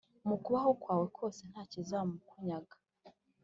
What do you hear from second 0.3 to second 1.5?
kubaho kwawe kose,